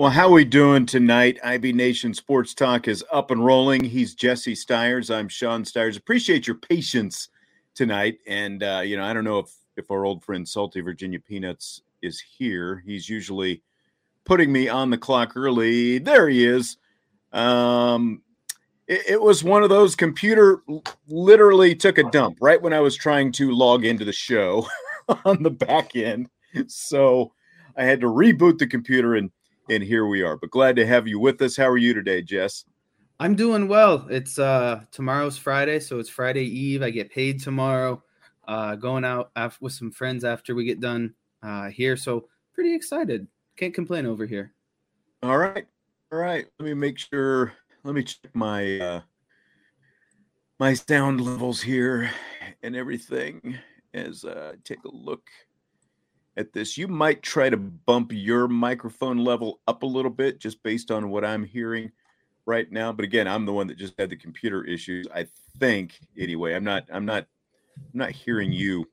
[0.00, 1.38] Well, how we doing tonight?
[1.44, 3.84] IB Nation Sports Talk is up and rolling.
[3.84, 5.10] He's Jesse Stiers.
[5.10, 5.98] I'm Sean Stiers.
[5.98, 7.28] Appreciate your patience
[7.74, 8.16] tonight.
[8.26, 11.82] And uh, you know, I don't know if if our old friend Salty Virginia Peanuts
[12.00, 12.82] is here.
[12.86, 13.62] He's usually
[14.24, 15.98] putting me on the clock early.
[15.98, 16.78] There he is.
[17.32, 18.22] Um,
[18.86, 20.62] it, it was one of those computer
[21.08, 24.66] literally took a dump right when I was trying to log into the show
[25.26, 26.30] on the back end.
[26.68, 27.34] So
[27.76, 29.30] I had to reboot the computer and
[29.70, 30.36] and here we are.
[30.36, 31.56] But glad to have you with us.
[31.56, 32.64] How are you today, Jess?
[33.20, 34.06] I'm doing well.
[34.10, 36.82] It's uh tomorrow's Friday, so it's Friday Eve.
[36.82, 38.02] I get paid tomorrow.
[38.48, 41.96] Uh going out after, with some friends after we get done uh here.
[41.96, 43.28] So pretty excited.
[43.56, 44.52] Can't complain over here.
[45.22, 45.66] All right.
[46.10, 46.46] All right.
[46.58, 47.52] Let me make sure
[47.84, 49.00] let me check my uh
[50.58, 52.10] my sound levels here
[52.62, 53.56] and everything
[53.94, 55.30] as uh take a look
[56.36, 56.78] at this.
[56.78, 61.10] You might try to bump your microphone level up a little bit just based on
[61.10, 61.90] what I'm hearing
[62.46, 62.92] right now.
[62.92, 65.06] But again, I'm the one that just had the computer issues.
[65.14, 65.26] I
[65.58, 66.54] think anyway.
[66.54, 67.26] I'm not I'm not
[67.76, 68.86] I'm not hearing you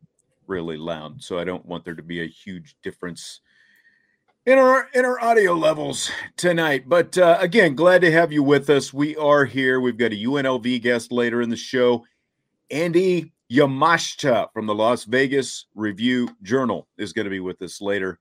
[0.48, 1.22] really loud.
[1.22, 3.42] So I don't want there to be a huge difference
[4.46, 6.88] in our in our audio levels tonight.
[6.88, 8.94] But uh, again, glad to have you with us.
[8.94, 9.80] We are here.
[9.80, 12.06] We've got a UNLV guest later in the show.
[12.72, 18.20] Andy Yamashita from the Las Vegas Review Journal is going to be with us later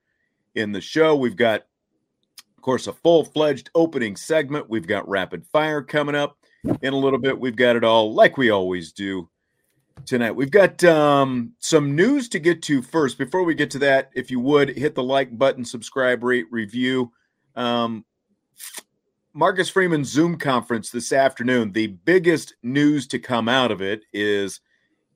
[0.54, 1.16] in the show.
[1.16, 1.62] We've got,
[2.56, 4.70] of course, a full fledged opening segment.
[4.70, 6.38] We've got rapid fire coming up
[6.82, 7.38] in a little bit.
[7.38, 9.28] We've got it all like we always do
[10.04, 10.32] tonight.
[10.32, 13.18] We've got um, some news to get to first.
[13.18, 17.12] Before we get to that, if you would hit the like button, subscribe, rate, review.
[17.56, 18.04] Um,
[19.32, 21.72] Marcus Freeman Zoom conference this afternoon.
[21.72, 24.60] The biggest news to come out of it is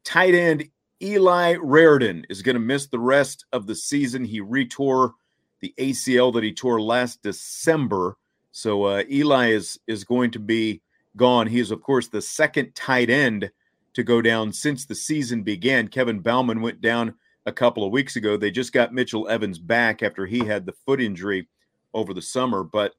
[0.05, 0.69] tight end
[1.03, 4.25] Eli Raridon is going to miss the rest of the season.
[4.25, 5.13] He retore
[5.61, 8.17] the ACL that he tore last December.
[8.53, 10.83] So uh, Eli is is going to be
[11.17, 11.47] gone.
[11.47, 13.51] He is, of course, the second tight end
[13.95, 15.89] to go down since the season began.
[15.89, 17.15] Kevin Bauman went down
[17.47, 18.37] a couple of weeks ago.
[18.37, 21.49] They just got Mitchell Evans back after he had the foot injury
[21.95, 22.63] over the summer.
[22.63, 22.95] But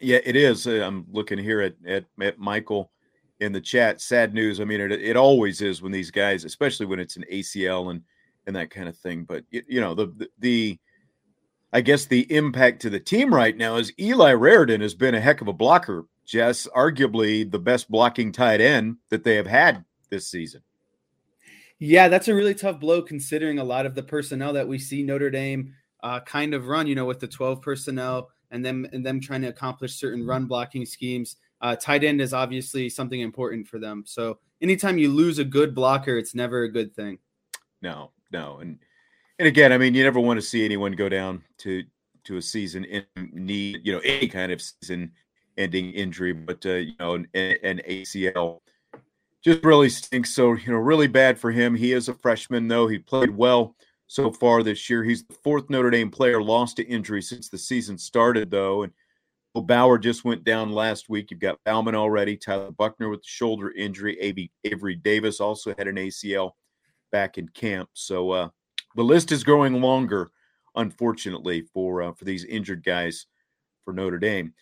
[0.00, 0.66] yeah, it is.
[0.66, 2.91] Uh, I'm looking here at at, at Michael
[3.42, 4.00] in the chat.
[4.00, 4.60] Sad news.
[4.60, 8.02] I mean, it, it always is when these guys, especially when it's an ACL and
[8.46, 9.24] and that kind of thing.
[9.24, 10.78] But you know, the, the the,
[11.72, 15.20] I guess the impact to the team right now is Eli Raridon has been a
[15.20, 16.06] heck of a blocker.
[16.24, 20.62] Jess, arguably the best blocking tight end that they have had this season.
[21.80, 25.02] Yeah, that's a really tough blow considering a lot of the personnel that we see
[25.02, 25.74] Notre Dame
[26.04, 26.86] uh, kind of run.
[26.86, 30.46] You know, with the twelve personnel and them and them trying to accomplish certain run
[30.46, 34.04] blocking schemes uh, tight end is obviously something important for them.
[34.06, 37.18] So anytime you lose a good blocker, it's never a good thing.
[37.80, 38.78] No, no, and
[39.38, 41.84] and again, I mean, you never want to see anyone go down to
[42.24, 46.92] to a season in need, you know, any kind of season-ending injury, but uh, you
[47.00, 48.60] know, an, an ACL
[49.42, 50.30] just really stinks.
[50.30, 51.74] So you know, really bad for him.
[51.74, 52.86] He is a freshman, though.
[52.86, 53.74] He played well
[54.06, 55.02] so far this year.
[55.02, 58.82] He's the fourth Notre Dame player lost to injury since the season started, though.
[58.82, 58.92] And
[59.60, 61.30] Bauer just went down last week.
[61.30, 64.18] You've got Bauman already, Tyler Buchner with the shoulder injury.
[64.18, 66.52] Avery, Avery Davis also had an ACL
[67.10, 67.90] back in camp.
[67.92, 68.48] So uh,
[68.96, 70.30] the list is growing longer,
[70.74, 73.26] unfortunately, for uh, for these injured guys
[73.84, 74.54] for Notre Dame.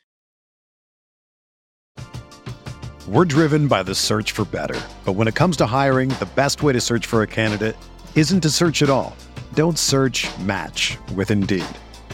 [3.07, 4.81] We're driven by the search for better.
[5.05, 7.77] But when it comes to hiring, the best way to search for a candidate
[8.15, 9.17] isn't to search at all.
[9.55, 11.65] Don't search match with Indeed.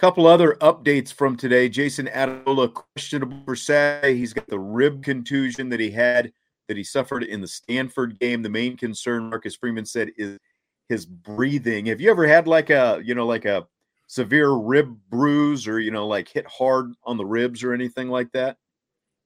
[0.00, 1.68] Couple other updates from today.
[1.68, 4.16] Jason Ademilola questionable for Saturday.
[4.16, 6.32] He's got the rib contusion that he had
[6.68, 8.40] that he suffered in the Stanford game.
[8.40, 10.38] The main concern, Marcus Freeman said, is
[10.88, 11.84] his breathing.
[11.84, 13.66] Have you ever had like a, you know, like a
[14.06, 18.32] severe rib bruise or, you know, like hit hard on the ribs or anything like
[18.32, 18.56] that?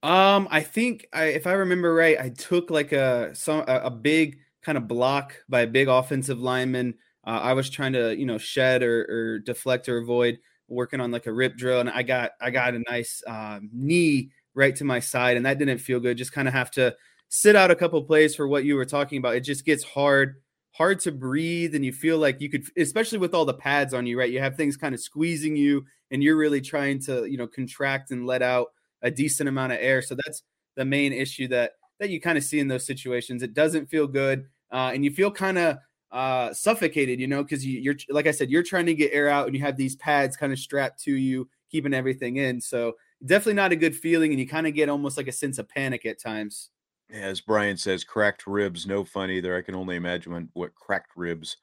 [0.03, 3.91] Um, I think I, if I remember right, I took like a some a, a
[3.93, 6.95] big kind of block by a big offensive lineman.
[7.25, 11.11] Uh, I was trying to, you know, shed or, or deflect or avoid working on
[11.11, 14.85] like a rip drill, and I got I got a nice uh, knee right to
[14.85, 16.17] my side, and that didn't feel good.
[16.17, 16.95] Just kind of have to
[17.29, 19.35] sit out a couple plays for what you were talking about.
[19.35, 20.37] It just gets hard,
[20.73, 24.07] hard to breathe, and you feel like you could, especially with all the pads on
[24.07, 24.31] you, right?
[24.31, 28.11] You have things kind of squeezing you, and you're really trying to, you know, contract
[28.11, 28.69] and let out
[29.03, 30.01] a decent amount of air.
[30.01, 30.43] So that's
[30.77, 33.43] the main issue that that you kind of see in those situations.
[33.43, 35.79] It doesn't feel good, uh, and you feel kind of
[36.15, 39.29] uh, suffocated, you know, because you, you're like I said, you're trying to get air
[39.29, 42.61] out, and you have these pads kind of strapped to you, keeping everything in.
[42.61, 42.95] So
[43.27, 45.69] definitely not a good feeling, and you kind of get almost like a sense of
[45.69, 46.71] panic at times.
[47.13, 49.57] As Brian says, cracked ribs, no fun either.
[49.57, 51.57] I can only imagine what cracked ribs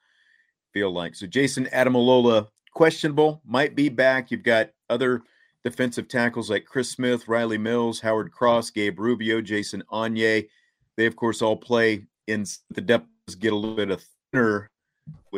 [0.72, 1.14] feel like.
[1.14, 4.30] So Jason Ademilola, questionable, might be back.
[4.30, 5.22] You've got other
[5.64, 10.46] defensive tackles like Chris Smith, Riley Mills, Howard Cross, Gabe Rubio, Jason Onye.
[10.96, 14.70] They, of course, all play in the depths, get a little bit of thinner,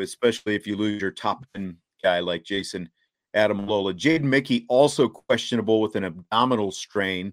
[0.00, 2.88] especially if you lose your top end guy like Jason
[3.34, 3.94] Ademilola.
[3.94, 7.32] Jaden Mickey also questionable with an abdominal strain.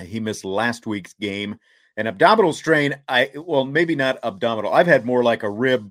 [0.00, 1.58] He missed last week's game.
[1.96, 4.72] An abdominal strain, I well, maybe not abdominal.
[4.72, 5.90] I've had more like a rib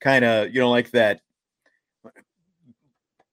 [0.00, 1.20] kind of, you know, like that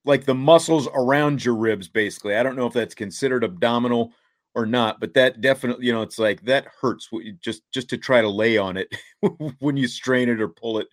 [0.05, 2.35] like the muscles around your ribs basically.
[2.35, 4.13] I don't know if that's considered abdominal
[4.53, 7.10] or not, but that definitely, you know, it's like that hurts
[7.41, 8.93] just just to try to lay on it
[9.60, 10.88] when you strain it or pull it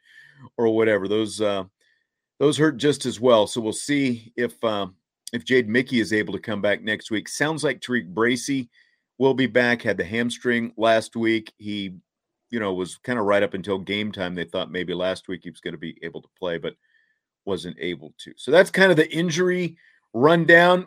[0.57, 1.09] or whatever.
[1.09, 1.65] Those uh
[2.39, 3.47] those hurt just as well.
[3.47, 4.87] So we'll see if uh,
[5.33, 7.29] if Jaden Mickey is able to come back next week.
[7.29, 8.71] Sounds like Tariq Bracy
[9.19, 9.83] will be back.
[9.83, 11.53] Had the hamstring last week.
[11.59, 11.95] He,
[12.51, 14.35] you know, was kind of right up until game time.
[14.35, 16.75] They thought maybe last week he was going to be able to play, but
[17.45, 18.33] wasn't able to.
[18.37, 19.77] So that's kind of the injury
[20.15, 20.87] rundown.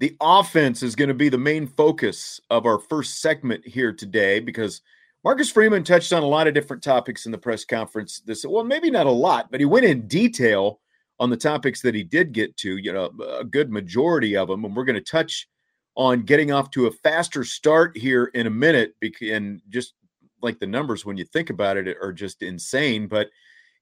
[0.00, 4.38] The offense is going to be the main focus of our first segment here today
[4.38, 4.80] because
[5.24, 8.20] Marcus Freeman touched on a lot of different topics in the press conference.
[8.20, 10.80] This, well, maybe not a lot, but he went in detail
[11.18, 14.64] on the topics that he did get to, you know, a good majority of them.
[14.64, 15.48] And we're going to touch
[15.96, 18.94] on getting off to a faster start here in a minute.
[19.20, 19.94] And just
[20.40, 23.08] like the numbers, when you think about it, are just insane.
[23.08, 23.30] But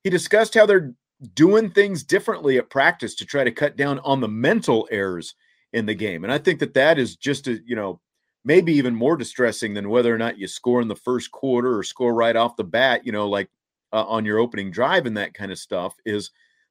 [0.02, 0.94] he discussed how they're
[1.35, 5.35] doing things differently at practice to try to cut down on the mental errors
[5.76, 6.25] in the game.
[6.25, 8.00] And I think that that is just a, you know,
[8.47, 11.83] maybe even more distressing than whether or not you score in the first quarter or
[11.83, 13.50] score right off the bat, you know, like
[13.92, 16.30] uh, on your opening drive and that kind of stuff is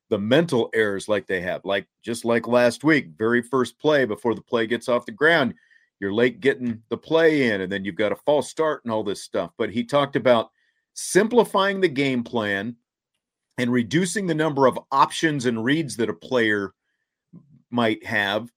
[0.09, 1.63] the mental errors like they have.
[1.65, 5.53] Like just like last week, very first play before the play gets off the ground,
[5.99, 9.03] you're late getting the play in, and then you've got a false start and all
[9.03, 9.51] this stuff.
[9.55, 10.49] But he talked about
[10.95, 12.75] simplifying the game plan
[13.59, 16.73] and reducing the number of options and reads that a player
[17.69, 18.49] might have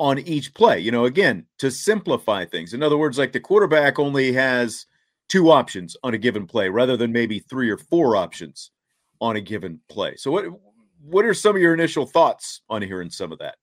[0.00, 0.80] on each play.
[0.80, 2.72] You know, again, to simplify things.
[2.72, 4.86] In other words, like the quarterback only has
[5.28, 8.70] two options on a given play rather than maybe three or four options
[9.20, 10.16] on a given play.
[10.16, 10.46] So what
[11.02, 13.56] what are some of your initial thoughts on hearing some of that?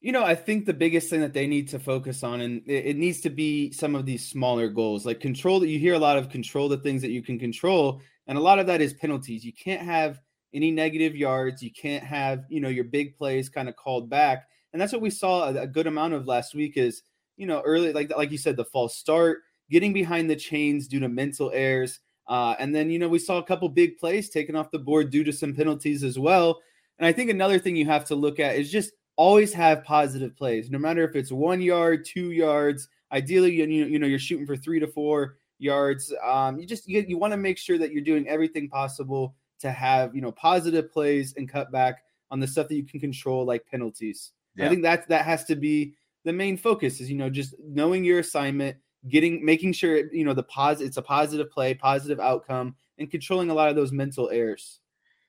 [0.00, 2.96] You know, I think the biggest thing that they need to focus on, and it,
[2.96, 6.18] needs to be some of these smaller goals, like control that you hear a lot
[6.18, 8.00] of control the things that you can control.
[8.26, 9.44] And a lot of that is penalties.
[9.44, 10.20] You can't have
[10.52, 11.62] any negative yards.
[11.62, 14.48] You can't have, you know, your big plays kind of called back.
[14.72, 17.02] And that's what we saw a, good amount of last week is,
[17.36, 21.00] you know, early, like, like you said, the false start, getting behind the chains due
[21.00, 22.00] to mental errors.
[22.26, 25.10] Uh, and then, you know, we saw a couple big plays taken off the board
[25.10, 26.60] due to some penalties as well.
[26.98, 30.36] And I think another thing you have to look at is just always have positive
[30.36, 32.88] plays, no matter if it's one yard, two yards.
[33.10, 36.12] Ideally, you, you know, you're shooting for three to four yards.
[36.24, 39.70] Um, you just you, you want to make sure that you're doing everything possible to
[39.70, 43.44] have you know positive plays and cut back on the stuff that you can control,
[43.44, 44.32] like penalties.
[44.56, 44.66] Yeah.
[44.66, 45.94] I think that that has to be
[46.24, 47.00] the main focus.
[47.00, 48.76] Is you know just knowing your assignment,
[49.08, 53.50] getting making sure you know the pos it's a positive play, positive outcome, and controlling
[53.50, 54.80] a lot of those mental errors.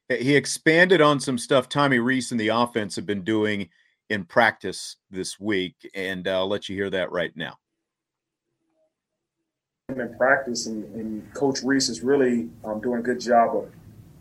[0.09, 3.69] He expanded on some stuff Tommy Rees and the offense have been doing
[4.09, 7.57] in practice this week, and uh, I'll let you hear that right now
[9.89, 13.69] in practice, and, and Coach Rees is really um, doing a good job of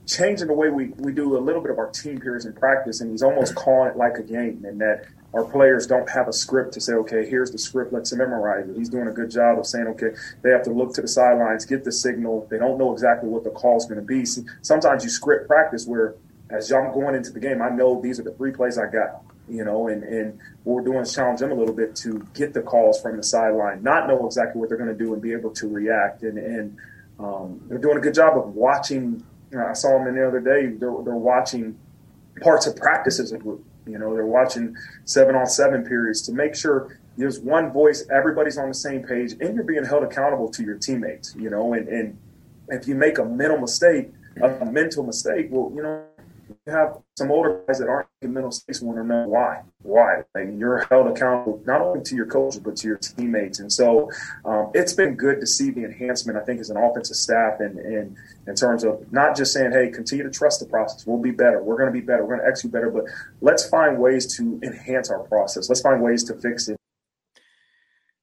[0.06, 3.00] changing the way we, we do a little bit of our team periods in practice,
[3.00, 6.32] and he's almost calling it like a game, and that our players don't have a
[6.32, 8.76] script to say, okay, here's the script, let's memorize it.
[8.76, 10.10] He's doing a good job of saying, okay,
[10.42, 12.46] they have to look to the sidelines, get the signal.
[12.50, 14.26] They don't know exactly what the call is going to be.
[14.60, 16.16] Sometimes you script practice where,
[16.50, 19.22] as I'm going into the game, I know these are the three plays I got
[19.48, 22.54] you know, and, and what we're doing is challenge them a little bit to get
[22.54, 25.32] the calls from the sideline, not know exactly what they're going to do and be
[25.32, 26.22] able to react.
[26.22, 26.76] And, and
[27.18, 29.24] um, they're doing a good job of watching.
[29.54, 31.78] I saw them the other day, they're, they're watching
[32.40, 33.64] parts of practice as a group.
[33.86, 38.56] You know, they're watching seven on seven periods to make sure there's one voice, everybody's
[38.56, 41.88] on the same page, and you're being held accountable to your teammates, you know, and,
[41.88, 42.18] and
[42.68, 46.04] if you make a mental mistake, a mental mistake, well, you know,
[46.70, 49.62] have some older guys that aren't in mental states want to know why.
[49.82, 50.22] Why?
[50.34, 54.10] Like you're held accountable not only to your coaches but to your teammates, and so
[54.44, 56.38] um, it's been good to see the enhancement.
[56.38, 58.16] I think as an offensive staff, and, and
[58.46, 61.04] in terms of not just saying, "Hey, continue to trust the process.
[61.04, 61.62] We'll be better.
[61.62, 62.24] We're going to be better.
[62.24, 63.04] We're going to execute better," but
[63.40, 65.68] let's find ways to enhance our process.
[65.68, 66.76] Let's find ways to fix it.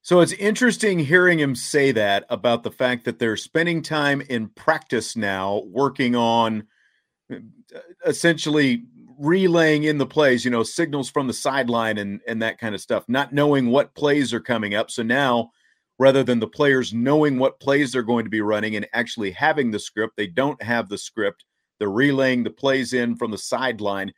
[0.02, 4.48] So it's interesting hearing him say that about the fact that they're spending time in
[4.48, 6.68] practice now, working on
[8.06, 8.84] essentially
[9.18, 12.82] relaying in the plays, you know, signals from the sideline and and that kind of
[12.82, 14.90] stuff, not knowing what plays are coming up.
[14.90, 15.52] So now
[16.00, 19.70] rather than the players knowing what plays they're going to be running and actually having
[19.70, 21.44] the script, they don't have the script.
[21.78, 24.14] They're relaying the plays in from the sideline.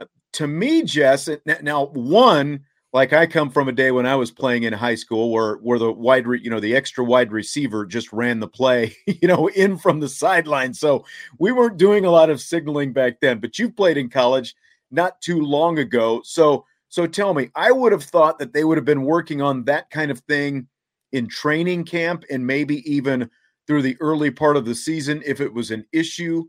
[0.00, 1.28] Uh, to me, Jess,
[1.62, 5.30] now one like I come from a day when I was playing in high school
[5.30, 8.96] where where the wide re, you know the extra wide receiver just ran the play
[9.06, 10.74] you know in from the sideline.
[10.74, 11.04] So
[11.38, 14.54] we weren't doing a lot of signaling back then but you played in college
[14.90, 16.20] not too long ago.
[16.24, 19.64] So so tell me I would have thought that they would have been working on
[19.64, 20.66] that kind of thing
[21.12, 23.30] in training camp and maybe even
[23.66, 26.44] through the early part of the season if it was an issue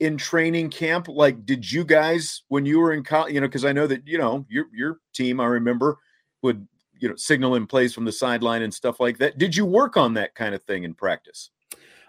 [0.00, 1.08] in training camp?
[1.08, 3.32] Like, did you guys when you were in college?
[3.32, 5.40] You know, because I know that you know your your team.
[5.40, 5.98] I remember
[6.42, 6.66] would
[6.98, 9.38] you know signal in plays from the sideline and stuff like that.
[9.38, 11.50] Did you work on that kind of thing in practice?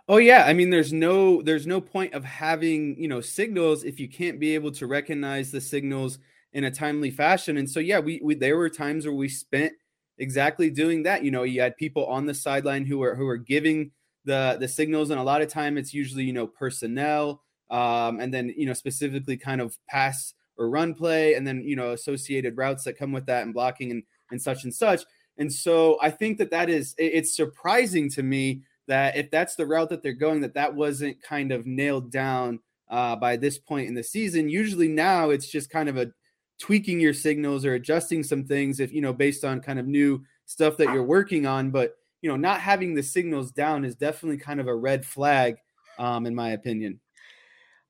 [0.10, 4.00] Oh yeah, I mean, there's no there's no point of having you know signals if
[4.00, 6.20] you can't be able to recognize the signals
[6.53, 7.58] in a timely fashion.
[7.58, 9.74] And so yeah, we, we there were times where we spent
[10.17, 11.24] exactly doing that.
[11.24, 13.91] You know, you had people on the sideline who are who are giving
[14.24, 18.34] the the signals, and a lot of time it's usually you know personnel um, and
[18.34, 22.58] then you know specifically kind of pass or run play, and then you know associated
[22.58, 25.04] routes that come with that and blocking and and such and such.
[25.38, 29.66] And so I think that that is it's surprising to me that if that's the
[29.66, 32.60] route that they're going, that that wasn't kind of nailed down
[32.90, 34.50] uh, by this point in the season.
[34.50, 36.12] Usually now it's just kind of a
[36.60, 40.24] tweaking your signals or adjusting some things if you know based on kind of new
[40.46, 41.70] stuff that you're working on.
[41.70, 45.58] But you know, not having the signals down is definitely kind of a red flag,
[46.00, 47.00] um, in my opinion.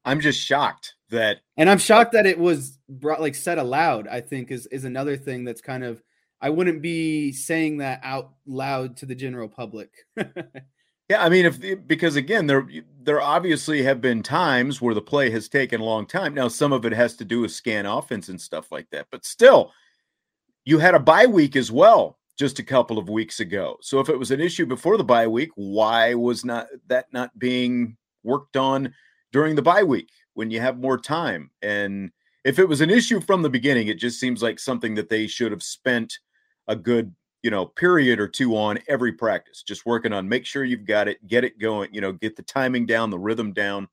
[0.08, 4.22] I'm just shocked that and I'm shocked that it was brought like said aloud, I
[4.22, 6.02] think is is another thing that's kind of
[6.42, 9.90] I wouldn't be saying that out loud to the general public.
[11.10, 12.68] Yeah, I mean, if eh, because again, there
[13.02, 16.34] there obviously have been times where the play has taken a long time.
[16.34, 19.26] Now, some of it has to do with scan offense and stuff like that, but
[19.26, 19.72] still,
[20.66, 23.78] you had a bye week as well just a couple of weeks ago.
[23.82, 27.38] So if it was an issue before the bye week, why was not that not
[27.40, 28.94] being worked on
[29.32, 31.52] during the bye week when you have more time?
[31.62, 32.12] And
[32.44, 35.28] if it was an issue from the beginning, it just seems like something that they
[35.28, 36.20] should have spent
[36.68, 40.64] a good you know period or two on every practice just working on make sure
[40.64, 43.88] you've got it get it going you know get the timing down the rhythm down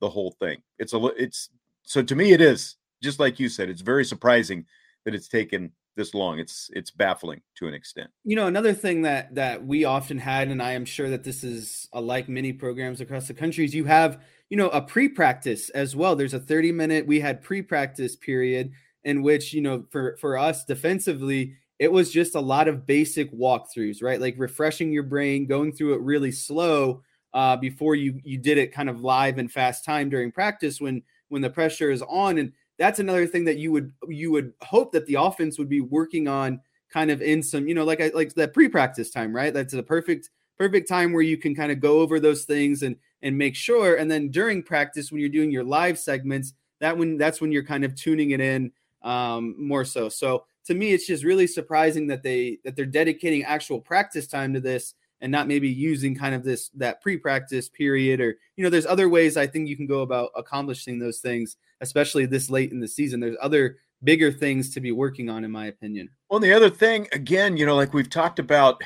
[0.00, 1.50] the whole thing it's a it's
[1.82, 4.64] so to me it is just like you said it's very surprising
[5.04, 9.02] that it's taken this long it's it's baffling to an extent you know another thing
[9.02, 13.00] that that we often had and i am sure that this is like many programs
[13.00, 16.72] across the country is you have you know a pre-practice as well there's a 30
[16.72, 18.72] minute we had pre-practice period
[19.04, 23.32] in which you know for for us defensively it was just a lot of basic
[23.32, 24.20] walkthroughs, right?
[24.20, 27.02] Like refreshing your brain, going through it really slow
[27.32, 31.02] uh, before you you did it kind of live and fast time during practice when
[31.28, 32.38] when the pressure is on.
[32.38, 35.80] And that's another thing that you would you would hope that the offense would be
[35.80, 36.60] working on
[36.92, 39.52] kind of in some, you know, like I like that pre-practice time, right?
[39.52, 42.96] That's a perfect perfect time where you can kind of go over those things and
[43.22, 43.96] and make sure.
[43.96, 47.64] And then during practice, when you're doing your live segments, that when that's when you're
[47.64, 50.08] kind of tuning it in um more so.
[50.08, 54.54] So to me, it's just really surprising that they that they're dedicating actual practice time
[54.54, 58.70] to this and not maybe using kind of this that pre-practice period or you know
[58.70, 62.72] there's other ways i think you can go about accomplishing those things especially this late
[62.72, 66.08] in the season there's other bigger things to be working on in my opinion.
[66.30, 68.80] Well the other thing again you know like we've talked about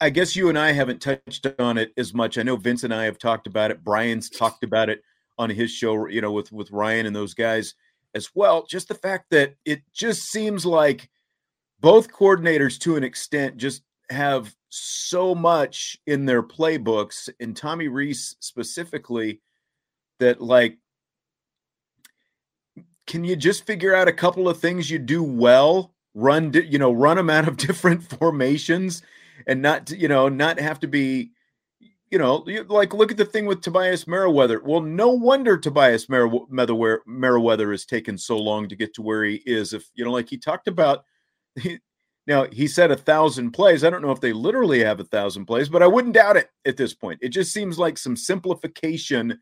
[0.00, 2.38] i guess you and i haven't touched on it as much.
[2.38, 3.84] I know vince and i have talked about it.
[3.84, 5.02] Brian's talked about it
[5.38, 7.74] on his show you know with with ryan and those guys
[8.16, 8.66] as well.
[8.66, 11.08] Just the fact that it just seems like
[11.80, 18.36] both coordinators, to an extent, just have so much in their playbooks, and Tommy Rees
[18.40, 19.42] specifically,
[20.18, 20.78] that like,
[23.06, 25.94] can you just figure out a couple of things you do well?
[26.14, 29.02] Run, you know, run them out of different formations,
[29.46, 31.30] and not, you know, not have to be
[32.10, 34.62] you know, like look at the thing with Tobias Merriweather.
[34.64, 39.42] Well, no wonder Tobias Merriweather, Merriweather has taken so long to get to where he
[39.44, 39.72] is.
[39.72, 41.04] If you know, like he talked about,
[41.60, 41.78] he,
[42.26, 43.82] now he said a thousand plays.
[43.82, 46.48] I don't know if they literally have a thousand plays, but I wouldn't doubt it
[46.64, 47.18] at this point.
[47.22, 49.40] It just seems like some simplification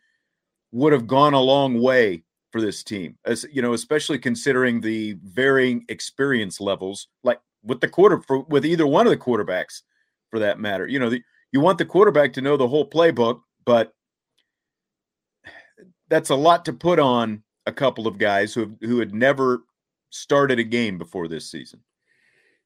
[0.72, 2.24] would have gone a long way
[2.54, 7.88] for this team, as you know, especially considering the varying experience levels, like with the
[7.88, 9.82] quarter for, with either one of the quarterbacks,
[10.30, 10.86] for that matter.
[10.86, 13.92] You know, the you want the quarterback to know the whole playbook, but
[16.08, 19.64] that's a lot to put on a couple of guys who who had never
[20.10, 21.80] started a game before this season.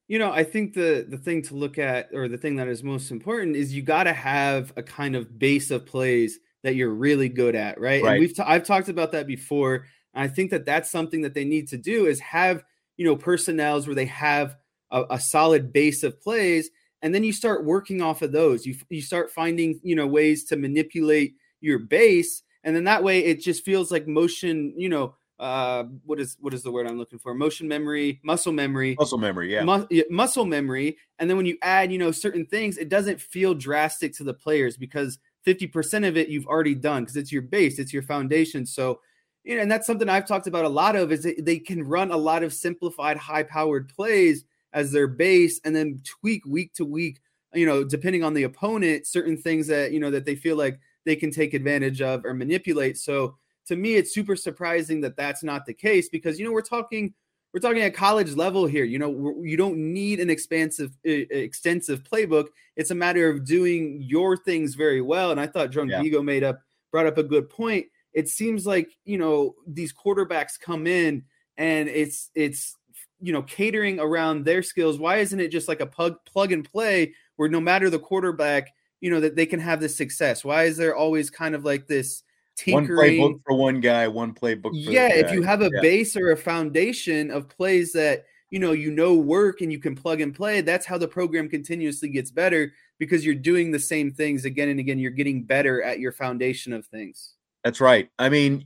[0.07, 2.83] You know, I think the the thing to look at, or the thing that is
[2.83, 6.93] most important, is you got to have a kind of base of plays that you're
[6.93, 8.03] really good at, right?
[8.03, 8.11] right.
[8.11, 9.85] And we've t- I've talked about that before.
[10.13, 12.63] I think that that's something that they need to do is have
[12.97, 14.55] you know personnels where they have
[14.91, 16.69] a, a solid base of plays
[17.01, 20.43] and then you start working off of those you you start finding you know ways
[20.43, 25.15] to manipulate your base and then that way it just feels like motion you know
[25.39, 29.17] uh what is what is the word i'm looking for motion memory muscle memory muscle
[29.17, 29.63] memory yeah.
[29.63, 33.53] Mu- muscle memory and then when you add you know certain things it doesn't feel
[33.53, 37.79] drastic to the players because 50% of it you've already done because it's your base
[37.79, 38.99] it's your foundation so
[39.43, 42.11] you know and that's something i've talked about a lot of is they can run
[42.11, 46.85] a lot of simplified high powered plays as their base and then tweak week to
[46.85, 47.19] week,
[47.53, 50.79] you know, depending on the opponent, certain things that, you know, that they feel like
[51.05, 52.97] they can take advantage of or manipulate.
[52.97, 53.35] So
[53.67, 57.13] to me, it's super surprising that that's not the case because, you know, we're talking,
[57.53, 58.83] we're talking at college level here.
[58.83, 62.47] You know, you don't need an expansive, extensive playbook.
[62.75, 65.31] It's a matter of doing your things very well.
[65.31, 66.01] And I thought Drunk yeah.
[66.01, 67.87] Vigo made up, brought up a good point.
[68.13, 71.23] It seems like, you know, these quarterbacks come in
[71.57, 72.75] and it's, it's,
[73.21, 76.63] you know catering around their skills why isn't it just like a plug plug and
[76.63, 80.63] play where no matter the quarterback you know that they can have this success why
[80.63, 82.23] is there always kind of like this
[82.59, 85.81] tinkering one playbook for one guy one playbook yeah if you have a yeah.
[85.81, 89.95] base or a foundation of plays that you know you know work and you can
[89.95, 94.11] plug and play that's how the program continuously gets better because you're doing the same
[94.11, 94.99] things again and again.
[94.99, 97.35] You're getting better at your foundation of things.
[97.63, 98.09] That's right.
[98.19, 98.65] I mean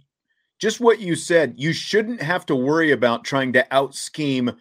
[0.59, 4.51] just what you said, you shouldn't have to worry about trying to out scheme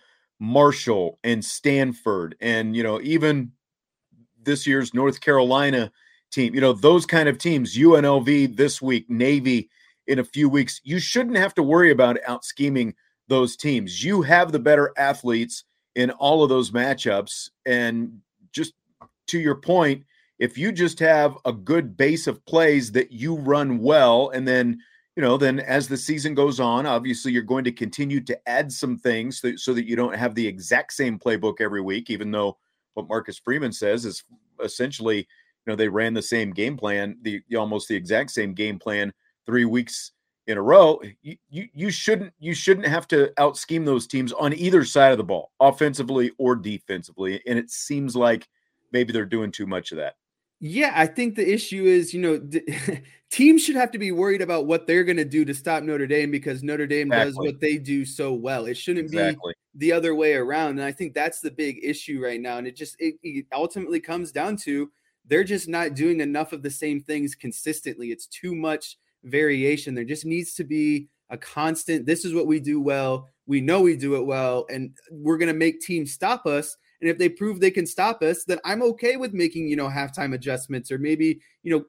[0.41, 3.53] Marshall and Stanford and, you know, even
[4.43, 5.93] this year's North Carolina
[6.33, 9.71] team, you know, those kind of teams, UNLV this week, Navy
[10.07, 10.81] in a few weeks.
[10.83, 12.95] You shouldn't have to worry about out scheming
[13.29, 14.03] those teams.
[14.03, 15.65] You have the better athletes
[15.95, 17.51] in all of those matchups.
[17.67, 18.21] And
[18.53, 18.75] just
[19.29, 20.05] to your point,
[20.39, 24.81] if you just have a good base of plays that you run well, and then
[25.17, 28.73] you know, then as the season goes on, obviously you're going to continue to add
[28.73, 32.31] some things so, so that you don't have the exact same playbook every week, even
[32.31, 32.57] though
[32.95, 34.25] what Marcus Freeman says is
[34.65, 35.29] essentially,
[35.67, 39.13] you know, they ran the same game plan, the almost the exact same game plan
[39.47, 40.13] three weeks
[40.47, 40.97] in a row.
[40.97, 44.85] Eh, you, you, you shouldn't you shouldn't have to out scheme those teams on either
[44.85, 47.41] side of the ball, offensively or defensively.
[47.47, 48.49] And it seems like
[48.93, 50.15] maybe they're doing too much of that.
[50.65, 52.41] Yeah, I think the issue is, you know,
[53.31, 56.07] teams should have to be worried about what they're going to do to stop Notre
[56.07, 57.31] Dame because Notre Dame exactly.
[57.31, 58.67] does what they do so well.
[58.67, 59.55] It shouldn't exactly.
[59.77, 60.79] be the other way around.
[60.79, 62.59] And I think that's the big issue right now.
[62.59, 64.89] And it just it, it ultimately comes down to
[65.27, 68.11] they're just not doing enough of the same things consistently.
[68.11, 69.95] It's too much variation.
[69.95, 72.07] There just needs to be a constant.
[72.07, 73.29] This is what we do well.
[73.47, 76.77] We know we do it well, and we're going to make teams stop us.
[77.01, 79.89] And if they prove they can stop us, then I'm okay with making, you know,
[79.89, 81.85] halftime adjustments or maybe, you know,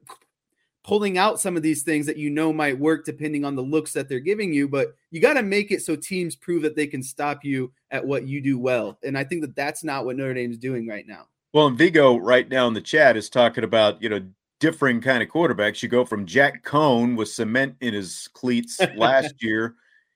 [0.84, 3.93] pulling out some of these things that you know might work depending on the looks
[3.93, 4.67] that they're giving you.
[4.67, 8.06] But you got to make it so teams prove that they can stop you at
[8.06, 8.98] what you do well.
[9.04, 11.28] And I think that that's not what Notre Dame is doing right now.
[11.54, 14.22] Well, and Vigo right now in the chat is talking about, you know,
[14.60, 15.84] differing kind of quarterbacks.
[15.84, 19.76] You go from Jack Coan with cement in his cleats last year,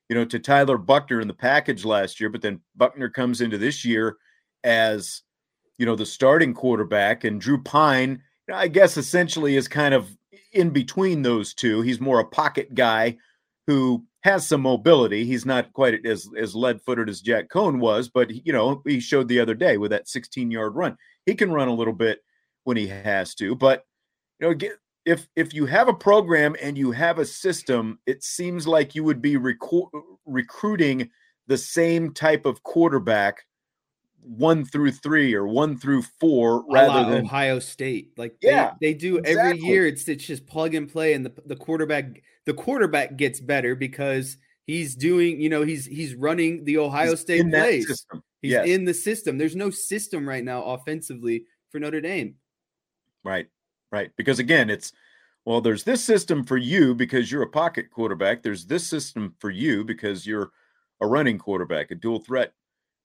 [0.09, 2.29] you know, to Tyler Buchner in the package last year.
[2.29, 4.17] But then Buchner comes into this year
[4.63, 5.21] as,
[5.77, 7.23] you know, the starting quarterback.
[7.23, 10.09] And Drew Pyne, I guess, essentially is kind of
[10.53, 11.81] in between those two.
[11.81, 13.17] He's more a pocket guy
[13.67, 15.25] who has some mobility.
[15.25, 18.99] He's not quite as as lead footed as Jack Coan was, but you know he
[18.99, 20.97] showed the other day with that 16 yard run.
[21.25, 22.19] He can run a little bit
[22.63, 23.85] when he has to, but
[24.39, 24.69] you know
[25.05, 29.03] if if you have a program and you have a system, it seems like you
[29.05, 29.37] would be
[30.25, 31.09] recruiting
[31.47, 33.46] the same type of quarterback
[34.21, 38.11] one through three or one through four rather than Ohio State.
[38.17, 39.41] Like yeah, they, they do exactly.
[39.41, 39.87] every year.
[39.87, 44.37] It's it's just plug and play, and the the quarterback the quarterback gets better because
[44.65, 48.05] he's doing you know he's he's running the Ohio he's State plays.
[48.41, 48.67] He's yes.
[48.67, 49.37] in the system.
[49.37, 52.35] There's no system right now offensively for Notre Dame.
[53.23, 53.47] Right,
[53.91, 54.11] right.
[54.15, 54.93] Because again, it's
[55.45, 58.43] well, there's this system for you because you're a pocket quarterback.
[58.43, 60.51] There's this system for you because you're
[61.01, 62.53] a running quarterback, a dual threat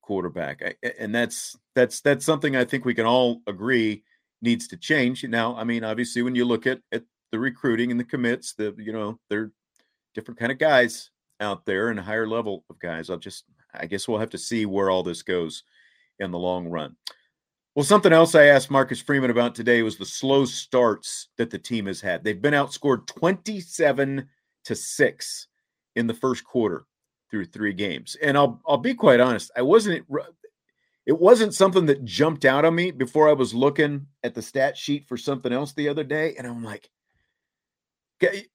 [0.03, 4.03] quarterback, and that's that's that's something I think we can all agree
[4.43, 5.25] needs to change.
[5.25, 8.75] Now, I mean, obviously, when you look at at the recruiting and the commits, the
[8.77, 9.53] you know they're
[10.15, 11.11] different kind of guys
[11.41, 13.09] out there and higher level of guys.
[13.09, 15.63] I'll just I guess we'll have to see where all this goes
[16.19, 16.97] in the long run.
[17.75, 21.59] Well, something else I asked Marcus Freeman about today was the slow starts that the
[21.59, 22.23] team has had.
[22.23, 24.29] They've been outscored 27
[24.65, 25.47] to 6
[25.97, 26.85] in the first quarter
[27.33, 28.17] through three games.
[28.23, 30.07] And I'll I'll be quite honest, I wasn't
[31.07, 34.77] it wasn't something that jumped out on me before I was looking at the stat
[34.77, 36.89] sheet for something else the other day, and I'm like,
[38.23, 38.47] okay,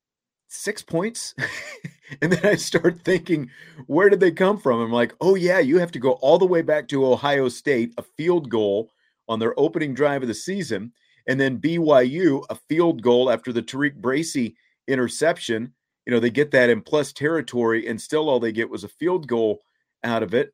[0.48, 1.36] six points,
[2.22, 3.50] and then I start thinking,
[3.88, 4.80] where did they come from?
[4.80, 7.94] I'm like, oh yeah, you have to go all the way back to Ohio State,
[7.98, 8.92] a field goal
[9.28, 10.94] on their opening drive of the season,
[11.28, 14.56] and then BYU, a field goal after the Tariq Bracy
[14.88, 15.74] interception
[16.08, 18.88] you know, they get that in plus territory, and still all they get was a
[18.88, 19.60] field goal
[20.06, 20.54] out of it.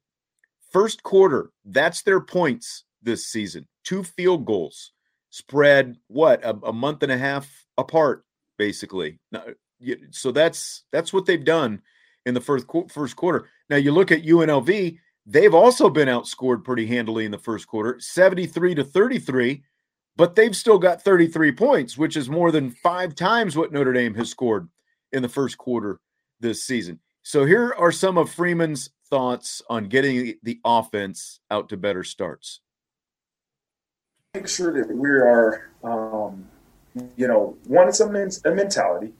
[0.71, 3.67] First quarter, that's their points this season.
[3.83, 4.93] Two field goals
[5.29, 8.25] spread what a, a month and a half apart,
[8.57, 9.19] basically.
[10.09, 11.83] So that's that's what they've done
[12.25, 13.47] in the first first quarter.
[13.69, 17.99] Now you look at UNLV; they've also been outscored pretty handily in the first quarter,
[17.99, 19.61] seventy three to thirty three,
[20.15, 23.93] but they've still got thirty three points, which is more than five times what Notre
[23.93, 24.67] Dame has scored
[25.13, 25.99] in the first quarter
[26.39, 26.99] this season.
[27.21, 32.59] So here are some of Freeman's thoughts on getting the offense out to better starts.
[34.33, 36.45] Make sure that we are, um,
[37.15, 39.13] you know, one, it's a, men- a mentality.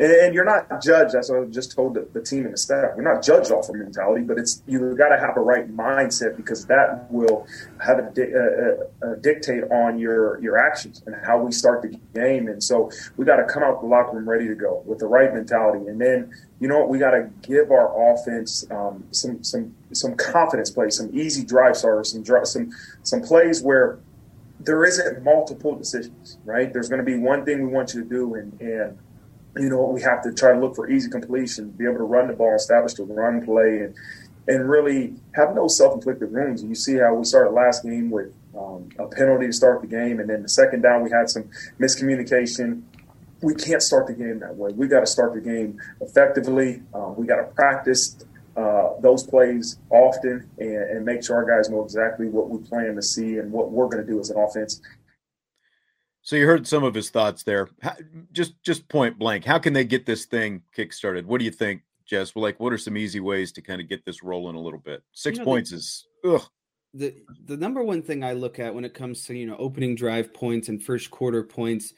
[0.00, 1.12] And you're not judged.
[1.12, 2.92] That's what I just told the, the team and the staff.
[2.96, 6.38] We're not judged off of mentality, but it's you got to have a right mindset
[6.38, 7.46] because that will
[7.84, 12.00] have a, di- a, a, dictate on your your actions and how we start the
[12.14, 12.48] game.
[12.48, 15.06] And so we got to come out the locker room ready to go with the
[15.06, 15.86] right mentality.
[15.86, 16.88] And then you know what?
[16.88, 21.76] We got to give our offense um, some some some confidence plays, some easy drive
[21.76, 22.70] starters, some some
[23.02, 23.98] some plays where
[24.60, 26.38] there isn't multiple decisions.
[26.46, 26.72] Right?
[26.72, 28.98] There's going to be one thing we want you to do, and and
[29.56, 32.28] you know, we have to try to look for easy completion, be able to run
[32.28, 33.94] the ball, establish the run play, and
[34.48, 36.62] and really have no self-inflicted wounds.
[36.62, 39.86] And you see how we started last game with um, a penalty to start the
[39.86, 42.82] game, and then the second down we had some miscommunication.
[43.42, 44.72] We can't start the game that way.
[44.72, 46.82] We got to start the game effectively.
[46.92, 48.16] Um, we got to practice
[48.56, 52.96] uh, those plays often and, and make sure our guys know exactly what we plan
[52.96, 54.82] to see and what we're going to do as an offense
[56.30, 57.68] So you heard some of his thoughts there.
[57.82, 57.96] How,
[58.30, 61.24] just just point blank, how can they get this thing kickstarted?
[61.24, 62.36] What do you think, Jess?
[62.36, 64.78] Well, like, what are some easy ways to kind of get this rolling a little
[64.78, 65.02] bit?
[65.10, 66.42] Six you know, points the, is ugh.
[66.94, 67.16] The
[67.46, 70.32] the number one thing I look at when it comes to you know opening drive
[70.32, 71.94] points and first quarter points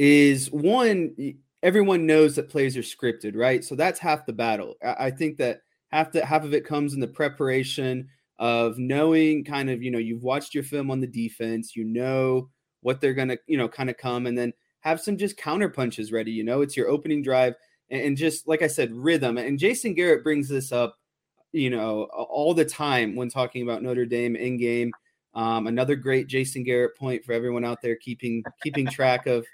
[0.00, 1.14] is one.
[1.62, 3.62] Everyone knows that plays are scripted, right?
[3.62, 4.74] So that's half the battle.
[4.84, 5.60] I, I think that
[5.92, 8.08] half the half of it comes in the preparation
[8.40, 12.48] of knowing kind of you know you've watched your film on the defense, you know
[12.80, 15.68] what they're going to, you know, kind of come and then have some just counter
[15.68, 16.30] punches ready.
[16.30, 17.54] You know, it's your opening drive
[17.90, 19.38] and, and just like I said, rhythm.
[19.38, 20.98] And Jason Garrett brings this up,
[21.52, 24.92] you know, all the time when talking about Notre Dame in game.
[25.34, 29.44] Um, another great Jason Garrett point for everyone out there keeping keeping track of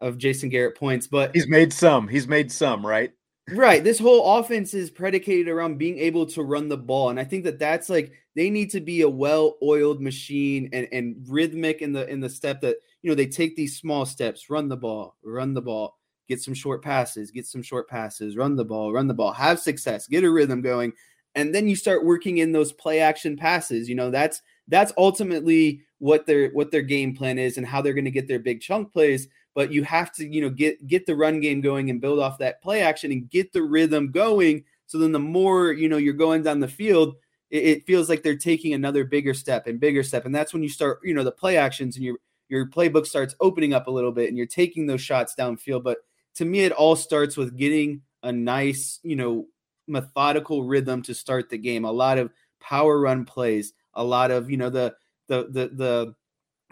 [0.00, 1.06] of Jason Garrett points.
[1.06, 2.08] But he's made some.
[2.08, 3.12] He's made some, right?
[3.50, 3.82] Right.
[3.82, 7.10] This whole offense is predicated around being able to run the ball.
[7.10, 11.16] And I think that that's like they need to be a well-oiled machine and, and
[11.28, 14.68] rhythmic in the in the step that you know they take these small steps, run
[14.68, 18.64] the ball, run the ball, get some short passes, get some short passes, run the
[18.64, 20.92] ball, run the ball, have success, get a rhythm going.
[21.34, 23.88] And then you start working in those play action passes.
[23.88, 27.92] You know, that's that's ultimately what their what their game plan is and how they're
[27.92, 31.06] going to get their big chunk plays but you have to, you know, get get
[31.06, 34.64] the run game going and build off that play action and get the rhythm going.
[34.86, 37.16] So then the more, you know, you're going down the field,
[37.50, 40.26] it, it feels like they're taking another bigger step and bigger step.
[40.26, 42.16] And that's when you start, you know, the play actions and your
[42.48, 45.82] your playbook starts opening up a little bit and you're taking those shots downfield.
[45.82, 45.98] But
[46.34, 49.46] to me, it all starts with getting a nice, you know,
[49.86, 51.84] methodical rhythm to start the game.
[51.84, 54.94] A lot of power run plays, a lot of, you know, the
[55.28, 56.14] the the the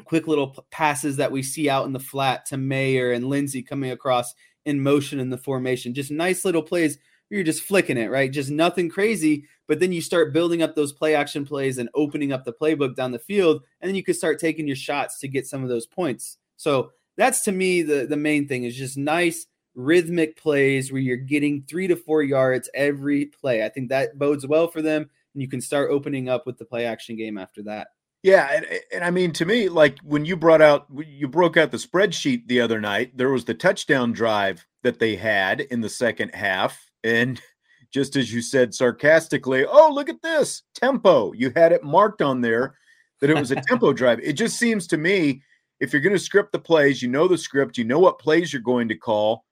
[0.05, 3.91] quick little passes that we see out in the flat to Mayer and Lindsey coming
[3.91, 4.35] across
[4.65, 5.95] in motion in the formation.
[5.95, 6.99] Just nice little plays
[7.31, 8.31] you're just flicking it, right?
[8.31, 9.47] Just nothing crazy.
[9.69, 12.97] But then you start building up those play action plays and opening up the playbook
[12.97, 13.63] down the field.
[13.81, 16.39] And then you could start taking your shots to get some of those points.
[16.57, 21.17] So that's to me the, the main thing is just nice rhythmic plays where you're
[21.17, 23.65] getting three to four yards every play.
[23.65, 25.09] I think that bodes well for them.
[25.33, 27.89] And you can start opening up with the play action game after that.
[28.23, 31.71] Yeah, and, and I mean to me, like when you brought out you broke out
[31.71, 35.89] the spreadsheet the other night, there was the touchdown drive that they had in the
[35.89, 36.91] second half.
[37.03, 37.41] And
[37.91, 41.33] just as you said sarcastically, oh, look at this tempo.
[41.33, 42.75] You had it marked on there
[43.21, 44.21] that it was a tempo drive.
[44.21, 45.43] It just seems to me
[45.81, 48.53] if you're going to script the plays, you know the script, you know what plays
[48.53, 49.45] you're going to call.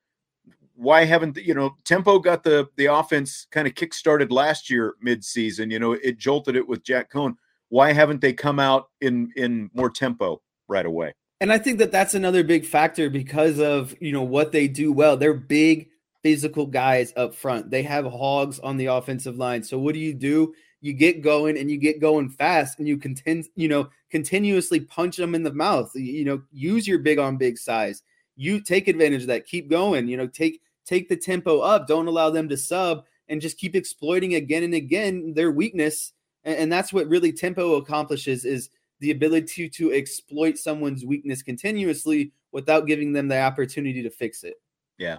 [0.75, 4.95] Why haven't you know tempo got the the offense kind of kick started last year
[5.05, 5.73] midseason?
[5.73, 7.35] You know, it jolted it with Jack Coan
[7.69, 11.15] why haven't they come out in in more tempo right away?
[11.41, 14.93] And I think that that's another big factor because of you know what they do
[14.93, 15.17] well.
[15.17, 15.89] They're big
[16.23, 17.71] physical guys up front.
[17.71, 19.63] They have hogs on the offensive line.
[19.63, 20.55] So what do you do?
[20.81, 25.17] You get going and you get going fast and you contend, you know, continuously punch
[25.17, 25.91] them in the mouth.
[25.95, 28.03] You know, use your big on big size.
[28.37, 29.47] You take advantage of that.
[29.47, 30.09] Keep going.
[30.09, 31.87] You know, take take the tempo up.
[31.87, 36.13] Don't allow them to sub and just keep exploiting again and again their weakness
[36.45, 38.71] and, and that's what really tempo accomplishes is
[39.01, 44.55] the ability to exploit someone's weakness continuously without giving them the opportunity to fix it.
[44.99, 45.19] Yeah,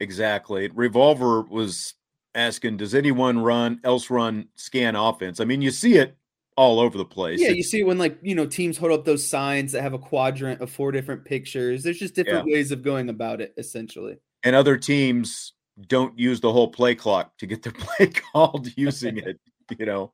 [0.00, 0.68] exactly.
[0.68, 1.94] Revolver was
[2.34, 5.40] asking, does anyone run else run scan offense?
[5.40, 6.16] I mean, you see it
[6.56, 7.40] all over the place.
[7.40, 9.82] Yeah, it's, you see it when like you know teams hold up those signs that
[9.82, 11.82] have a quadrant of four different pictures.
[11.82, 12.54] There's just different yeah.
[12.54, 14.18] ways of going about it, essentially.
[14.42, 15.54] And other teams
[15.88, 19.40] don't use the whole play clock to get their play called using it.
[19.78, 20.12] You know,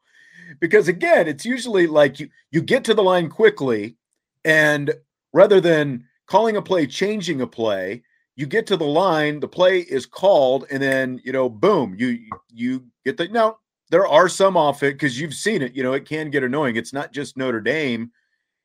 [0.59, 3.97] because again, it's usually like you you get to the line quickly,
[4.45, 4.93] and
[5.33, 8.03] rather than calling a play, changing a play,
[8.37, 12.19] you get to the line, the play is called, and then you know, boom, you
[12.49, 13.59] you get the now.
[13.91, 15.75] There are some off it because you've seen it.
[15.75, 16.77] You know, it can get annoying.
[16.77, 18.13] It's not just Notre Dame.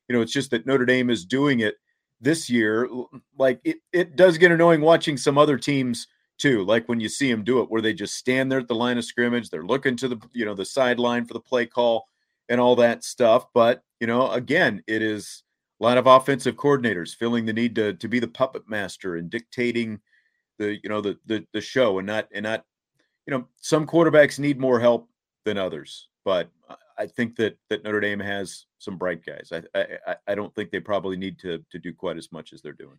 [0.08, 1.74] You know, it's just that Notre Dame is doing it
[2.20, 2.88] this year.
[3.36, 6.06] Like it, it does get annoying watching some other teams
[6.38, 6.64] too.
[6.64, 8.98] Like when you see them do it, where they just stand there at the line
[8.98, 12.08] of scrimmage, they're looking to the you know the sideline for the play call
[12.48, 13.46] and all that stuff.
[13.54, 15.42] But you know, again, it is
[15.80, 19.30] a lot of offensive coordinators feeling the need to to be the puppet master and
[19.30, 20.00] dictating
[20.58, 22.64] the you know the the, the show and not and not
[23.26, 25.08] you know some quarterbacks need more help
[25.44, 26.50] than others, but
[26.98, 29.52] I think that that Notre Dame has some bright guys.
[29.52, 29.62] I
[30.06, 32.72] I, I don't think they probably need to to do quite as much as they're
[32.72, 32.98] doing.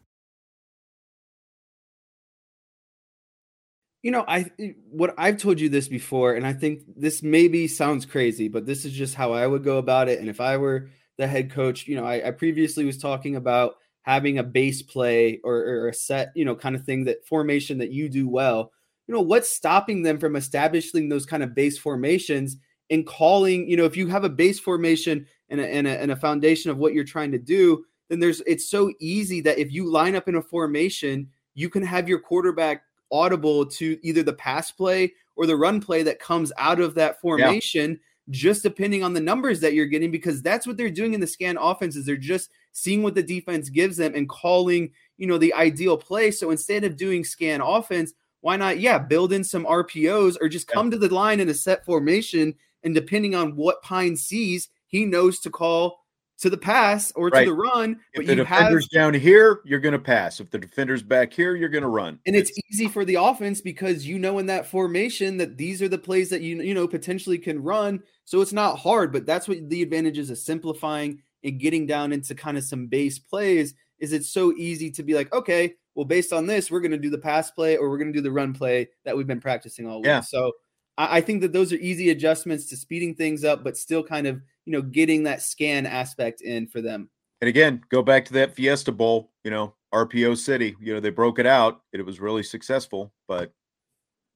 [4.01, 4.45] You know, I
[4.89, 8.83] what I've told you this before, and I think this maybe sounds crazy, but this
[8.83, 10.19] is just how I would go about it.
[10.19, 13.75] And if I were the head coach, you know, I, I previously was talking about
[14.01, 17.77] having a base play or, or a set, you know, kind of thing that formation
[17.77, 18.71] that you do well.
[19.07, 22.57] You know, what's stopping them from establishing those kind of base formations
[22.89, 26.11] and calling, you know, if you have a base formation and a, and a, and
[26.11, 29.71] a foundation of what you're trying to do, then there's it's so easy that if
[29.71, 34.33] you line up in a formation, you can have your quarterback audible to either the
[34.33, 37.91] pass play or the run play that comes out of that formation.
[37.91, 37.97] Yeah
[38.29, 41.27] just depending on the numbers that you're getting because that's what they're doing in the
[41.27, 45.37] scan offense is they're just seeing what the defense gives them and calling you know
[45.37, 49.65] the ideal play so instead of doing scan offense why not yeah build in some
[49.65, 50.91] rpos or just come yeah.
[50.91, 55.39] to the line in a set formation and depending on what Pyne sees he knows
[55.39, 56.00] to call
[56.41, 57.45] to the pass or right.
[57.45, 57.99] to the run.
[58.13, 60.39] If the defender's have, down here, you're going to pass.
[60.39, 62.19] If the defender's back here, you're going to run.
[62.25, 65.81] And it's, it's, easy for the offense because you know in that formation that these
[65.81, 68.01] are the plays that you you know potentially can run.
[68.25, 72.35] So it's not hard, but that's what the advantages of simplifying and getting down into
[72.35, 76.33] kind of some base plays is it's so easy to be like, okay, well, based
[76.33, 78.31] on this, we're going to do the pass play or we're going to do the
[78.31, 80.07] run play that we've been practicing all week.
[80.07, 80.21] Yeah.
[80.21, 80.53] So
[80.97, 84.27] I, I think that those are easy adjustments to speeding things up, but still kind
[84.27, 87.09] of you know, getting that scan aspect in for them.
[87.41, 90.75] And again, go back to that Fiesta Bowl, you know, RPO City.
[90.79, 91.81] You know, they broke it out.
[91.91, 93.51] It was really successful, but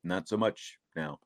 [0.03, 1.19] not so much now.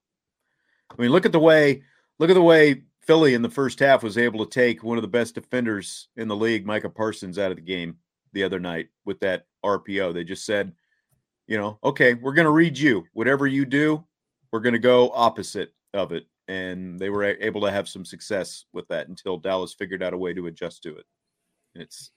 [0.92, 1.84] I mean, look at the way
[2.20, 5.02] look at the way Philly in the first half was able to take one of
[5.02, 7.98] the best defenders in the league, Micah Parsons, out of the game
[8.34, 10.14] the other night with that RPO.
[10.14, 10.74] They just said,
[11.48, 13.06] you know, okay, we're going to read you.
[13.14, 14.04] Whatever you do,
[14.52, 18.66] we're going to go opposite of it and they were able to have some success
[18.74, 21.06] with that until Dallas figured out a way to adjust to it.
[21.76, 22.12] And it's,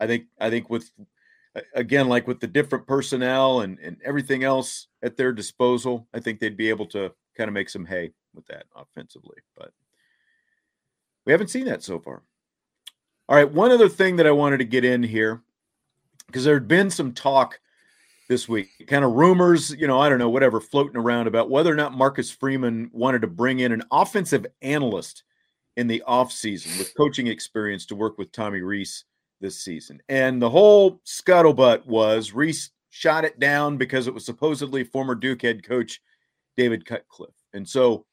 [0.00, 0.90] I think, I think with
[1.74, 6.40] again, like with the different personnel and and everything else at their disposal, I think
[6.40, 9.36] they'd be able to kind of make some hay with that offensively.
[9.56, 9.72] But
[11.26, 12.22] we haven't seen that so far.
[13.28, 15.42] All right, one other thing that I wanted to get in here
[16.26, 17.60] because there had been some talk
[18.28, 18.68] this week.
[18.86, 21.96] Kind of rumors, you know, I don't know, whatever, floating around about whether or not
[21.96, 25.22] Marcus Freeman wanted to bring in an offensive analyst
[25.76, 29.04] in the offseason with coaching experience to work with Tommy Rees
[29.40, 30.00] this season.
[30.08, 35.42] And the whole scuttlebutt was Rees shot it down because it was supposedly former Duke
[35.42, 36.00] head coach
[36.56, 37.34] David Cutcliffe.
[37.52, 38.06] And so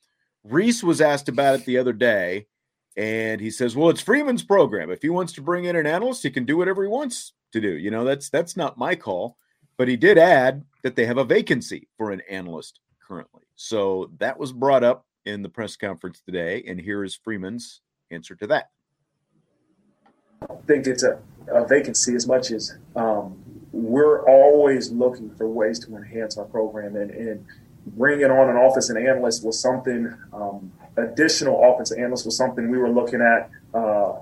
[0.44, 2.48] Rees was asked about it the other day.
[2.96, 4.92] And he says, "Well, it's Freeman's program.
[4.92, 7.60] If he wants to bring in an analyst, he can do whatever he wants to
[7.60, 7.70] do.
[7.70, 9.36] You know, that's that's not my call."
[9.78, 13.44] But he did add that they have a vacancy for an analyst currently.
[13.56, 16.64] So that was brought up in the press conference today.
[16.68, 17.82] And here is Freeman's
[18.12, 18.70] answer to that.
[20.44, 25.80] I think it's a, a vacancy as much as um, we're always looking for ways
[25.80, 26.96] to enhance our program.
[26.96, 27.46] And, and
[27.88, 32.78] bringing on an office and analyst was something, um, additional office analyst was something we
[32.78, 34.14] were looking at uh,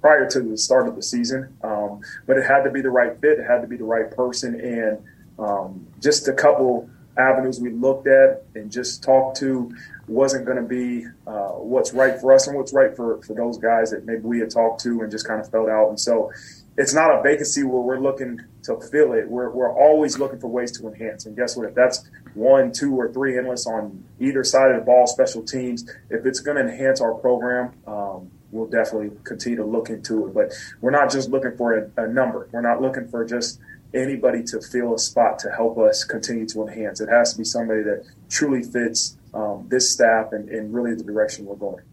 [0.00, 1.56] prior to the start of the season.
[1.62, 3.38] Um, but it had to be the right fit.
[3.38, 4.60] It had to be the right person.
[4.60, 4.98] And
[5.38, 9.74] um, just a couple avenues we looked at and just talked to
[10.06, 13.58] wasn't going to be uh, what's right for us and what's right for, for those
[13.58, 15.88] guys that maybe we had talked to and just kind of felt out.
[15.88, 16.32] And so
[16.76, 19.28] it's not a vacancy where we're looking to fill it.
[19.28, 21.26] We're, we're always looking for ways to enhance.
[21.26, 21.68] And guess what?
[21.68, 25.90] If that's one, two, or three analysts on either side of the ball, special teams,
[26.08, 30.34] if it's going to enhance our program, um, we'll definitely continue to look into it.
[30.34, 32.48] But we're not just looking for a, a, number.
[32.52, 33.60] We're not looking for just
[33.94, 37.00] anybody to fill a spot to help us continue to enhance.
[37.00, 41.04] It has to be somebody that truly fits um, this staff and, and really the
[41.04, 41.84] direction we're going.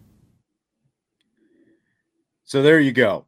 [2.44, 3.26] So there you go.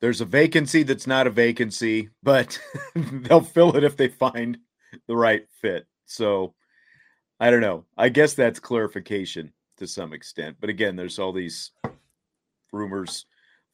[0.00, 2.58] There's a vacancy that's not a vacancy, but
[2.94, 4.58] they'll fill it if they find
[5.06, 5.86] the right fit.
[6.06, 6.54] So
[7.38, 7.86] I don't know.
[7.96, 10.56] I guess that's clarification to some extent.
[10.60, 11.70] But again, there's all these
[12.72, 13.26] rumors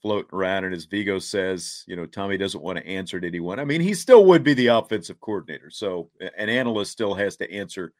[0.03, 0.65] floating around.
[0.65, 3.59] And as Vigo says, you know, Tommy doesn't want to answer to anyone.
[3.59, 5.71] I mean, he still would be the offensive coordinator.
[5.71, 7.93] So an analyst still has to answer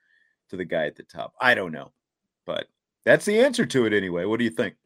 [0.51, 1.35] to the guy at the top.
[1.41, 1.93] I don't know,
[2.47, 2.67] but
[3.05, 4.25] that's the answer to it anyway.
[4.25, 4.77] What do you think?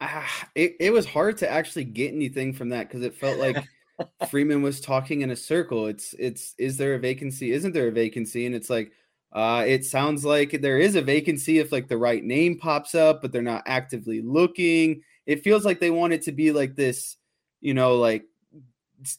[0.00, 0.22] uh,
[0.54, 3.56] it, it was hard to actually get anything from that because it felt like
[4.28, 5.86] Freeman was talking in a circle.
[5.86, 7.52] It's it's is there a vacancy?
[7.52, 8.46] Isn't there a vacancy?
[8.46, 8.92] And it's like
[9.32, 13.22] uh, it sounds like there is a vacancy if like the right name pops up,
[13.22, 15.02] but they're not actively looking.
[15.26, 17.16] It feels like they want it to be like this,
[17.60, 18.24] you know, like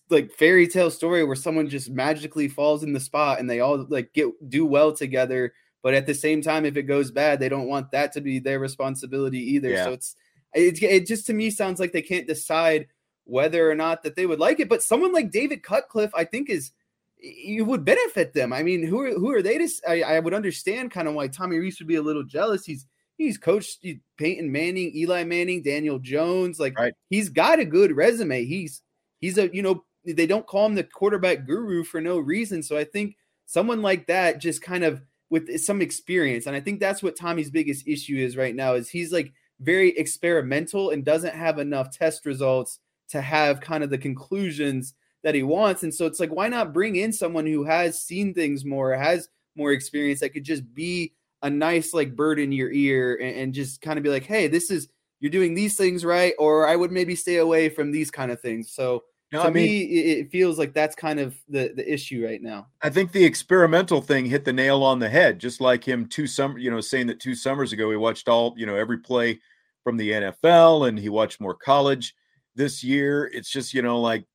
[0.09, 3.85] like fairy tale story where someone just magically falls in the spot and they all
[3.89, 5.53] like get do well together.
[5.83, 8.39] But at the same time, if it goes bad, they don't want that to be
[8.39, 9.69] their responsibility either.
[9.69, 9.83] Yeah.
[9.83, 10.15] So it's
[10.53, 12.87] it, it just to me sounds like they can't decide
[13.25, 14.69] whether or not that they would like it.
[14.69, 16.71] But someone like David Cutcliffe, I think, is
[17.19, 18.53] you would benefit them.
[18.53, 19.69] I mean, who are who are they to?
[19.87, 22.65] I, I would understand kind of why Tommy Rees would be a little jealous.
[22.65, 22.85] He's
[23.17, 23.85] he's coached
[24.17, 26.59] Peyton Manning, Eli Manning, Daniel Jones.
[26.59, 26.93] Like right.
[27.09, 28.45] he's got a good resume.
[28.45, 28.81] He's
[29.19, 32.61] he's a you know they don't call him the quarterback guru for no reason.
[32.61, 36.79] So I think someone like that just kind of with some experience, and I think
[36.79, 41.33] that's what Tommy's biggest issue is right now is he's like very experimental and doesn't
[41.33, 44.93] have enough test results to have kind of the conclusions
[45.23, 45.83] that he wants.
[45.83, 49.29] And so it's like, why not bring in someone who has seen things more, has
[49.55, 51.13] more experience that could just be
[51.45, 54.47] a nice like bird in your ear and, and just kind of be like, hey,
[54.47, 54.89] this is
[55.19, 58.41] you're doing these things right, or I would maybe stay away from these kind of
[58.41, 58.71] things.
[58.71, 62.25] So no, to I mean, me, it feels like that's kind of the the issue
[62.25, 62.67] right now.
[62.81, 66.25] I think the experimental thing hit the nail on the head, just like him two
[66.25, 69.39] summer, you know, saying that two summers ago he watched all, you know, every play
[69.83, 72.15] from the NFL and he watched more college
[72.55, 73.29] this year.
[73.31, 74.25] It's just, you know, like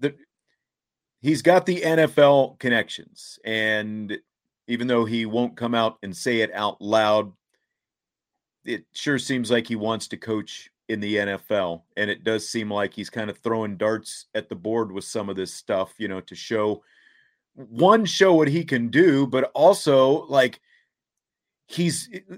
[0.00, 0.12] the
[1.20, 3.38] he's got the NFL connections.
[3.44, 4.18] And
[4.68, 7.32] even though he won't come out and say it out loud,
[8.64, 11.82] it sure seems like he wants to coach in the NFL.
[11.96, 15.28] And it does seem like he's kind of throwing darts at the board with some
[15.28, 16.82] of this stuff, you know, to show
[17.54, 20.60] one, show what he can do, but also like
[21.66, 22.36] he's eh,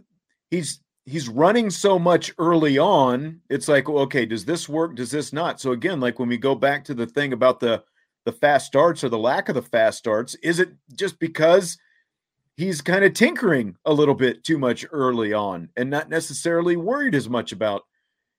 [0.51, 5.33] he's he's running so much early on it's like okay does this work does this
[5.33, 7.83] not so again like when we go back to the thing about the
[8.25, 11.79] the fast starts or the lack of the fast starts is it just because
[12.59, 17.15] he's kind of tinkering a little bit too much early on and not necessarily worried
[17.15, 17.83] as much about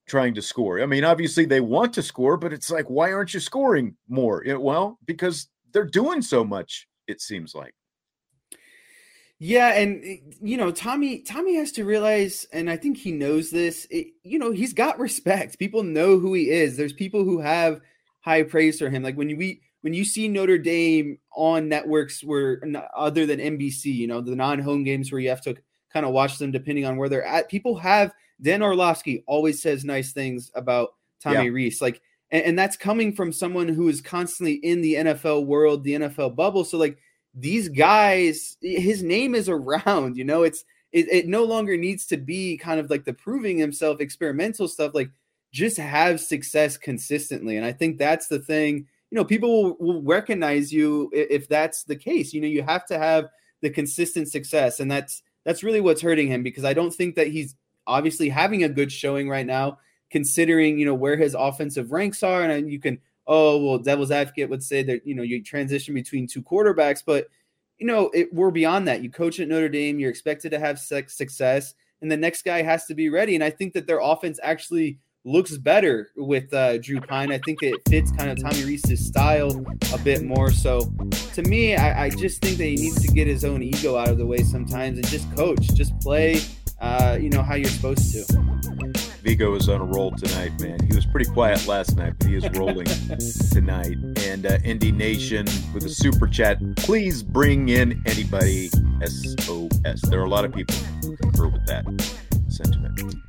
[0.07, 3.33] trying to score i mean obviously they want to score but it's like why aren't
[3.33, 7.73] you scoring more well because they're doing so much it seems like
[9.41, 13.49] yeah, and eh, you know, Tommy Tommy has to realize and I think he knows
[13.49, 15.57] this, it, you know, he's got respect.
[15.57, 16.75] People know who he is.
[16.75, 17.79] There's people who have
[18.19, 19.01] high praise for him.
[19.01, 22.61] Like when we when you see Notre Dame on networks where
[22.95, 25.55] other than NBC, you know, the non-home games where you have to
[25.91, 29.83] kind of watch them depending on where they're at, people have Dan Orlovsky always says
[29.83, 31.51] nice things about Tommy yeah.
[31.51, 31.81] Rees.
[31.81, 32.01] Like
[32.31, 36.35] and, and that's coming from someone who is constantly in the NFL world, the NFL
[36.35, 36.63] bubble.
[36.63, 36.97] So like
[37.33, 42.17] these guys, his name is around, you know, it's it, it no longer needs to
[42.17, 45.11] be kind of like the proving himself experimental stuff, like
[45.51, 47.57] just have success consistently.
[47.57, 51.95] And I think that's the thing, you know, people will, recognize you if that's the
[51.95, 52.33] case.
[52.33, 53.29] You know, you have to have
[53.61, 54.79] the consistent success.
[54.79, 57.55] And that's that's really what's hurting him because I don't think that he's
[57.87, 59.79] obviously having a good showing right now,
[60.11, 62.43] considering, you know, where his offensive ranks are.
[62.43, 62.99] And you can
[63.29, 67.27] oh well devil's advocate would say that you know you transition between two quarterbacks but
[67.77, 70.79] you know it, we're beyond that you coach at notre dame you're expected to have
[70.79, 74.39] success and the next guy has to be ready and i think that their offense
[74.41, 77.31] actually looks better with uh, drew Pyne.
[77.31, 80.91] i think it fits kind of tommy Rees's style a bit more so
[81.33, 84.09] to me I, I just think that he needs to get his own ego out
[84.09, 86.41] of the way sometimes and just coach just play
[86.81, 88.49] uh, you know how you're supposed to
[89.21, 90.79] Vigo is on a roll tonight, man.
[90.87, 92.85] He was pretty quiet last night, but he is rolling
[93.51, 93.97] tonight.
[94.19, 96.57] And uh, Indy Nation with a super chat.
[96.77, 98.69] Please bring in anybody
[99.03, 100.01] SOS.
[100.09, 101.85] There are a lot of people who concur with that
[102.47, 103.28] sentiment.